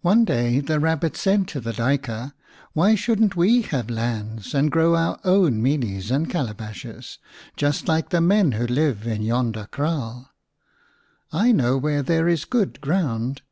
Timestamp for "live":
8.66-9.06